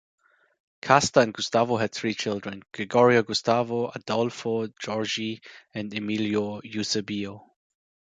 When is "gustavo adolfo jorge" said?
3.21-5.41